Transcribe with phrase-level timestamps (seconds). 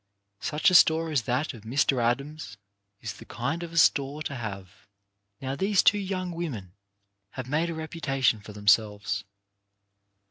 [0.39, 2.01] Such a store as that of Mr.
[2.03, 2.57] Adams
[3.01, 4.87] is the kind of a store to have.
[5.39, 6.73] Now, these two young women
[7.33, 9.23] have made a repu tation for themselves.